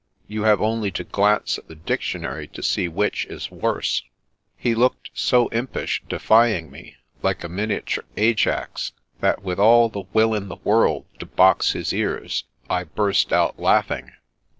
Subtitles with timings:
[0.27, 4.01] You have only to glance at the dictionary to see which is worse."
[4.57, 10.33] He looked so impish, defying me, like a miniature Ajajc, that with all the will
[10.33, 14.11] in the world to box his ears, I burst out laughing.